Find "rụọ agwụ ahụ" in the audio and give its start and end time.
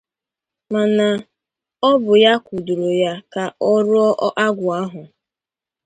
3.87-5.01